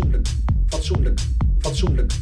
[0.00, 0.28] fatsoenlijk,
[0.68, 1.20] fatsoenlijk,
[1.58, 2.12] fatsoenlijk,